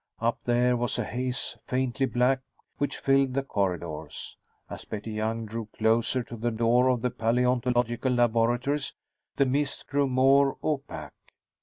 Up 0.19 0.39
there 0.45 0.75
was 0.75 0.97
a 0.97 1.03
haze, 1.03 1.59
faintly 1.67 2.07
black, 2.07 2.39
which 2.79 2.97
filled 2.97 3.35
the 3.35 3.43
corridors. 3.43 4.35
As 4.67 4.83
Betty 4.83 5.11
Young 5.11 5.45
drew 5.45 5.67
closer 5.77 6.23
to 6.23 6.35
the 6.35 6.49
door 6.49 6.89
of 6.89 7.01
the 7.03 7.11
paleontological 7.11 8.11
laboratories, 8.13 8.93
the 9.35 9.45
mist 9.45 9.85
grew 9.85 10.07
more 10.07 10.57
opaque. 10.63 11.35